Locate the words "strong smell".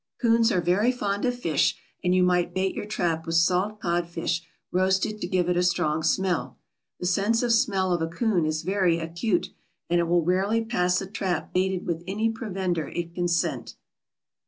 5.61-6.57